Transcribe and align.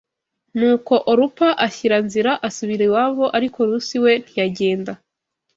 Nuko 0.57 0.93
Orupa 1.11 1.49
ashyira 1.67 1.97
nzira, 2.05 2.31
asubira 2.47 2.83
iwabo 2.87 3.25
ariko 3.37 3.57
Rusi 3.69 3.97
we 4.03 4.13
ntiyagenda 4.23 4.91